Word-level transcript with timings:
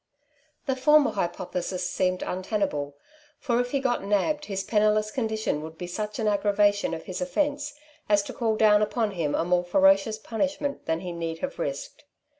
The 0.65 0.75
former 0.75 1.11
hypothesis 1.11 1.87
seemed 1.87 2.23
untenable, 2.23 2.97
for 3.37 3.59
if 3.59 3.69
he 3.69 3.79
got 3.79 4.03
nabbed 4.03 4.45
his 4.45 4.63
penniless 4.63 5.11
condition 5.11 5.61
would 5.61 5.77
be 5.77 5.85
such 5.85 6.17
an 6.17 6.27
aggravation 6.27 6.95
of 6.95 7.03
his 7.05 7.21
offence 7.21 7.75
as 8.09 8.23
to 8.23 8.33
call 8.33 8.55
down 8.55 8.81
upon 8.81 9.11
him 9.11 9.35
a 9.35 9.45
more 9.45 9.63
ferocious 9.63 10.17
punishment 10.17 10.87
than 10.87 11.01
he 11.01 11.11
need 11.11 11.37
have 11.45 11.59
risked. 11.59 12.05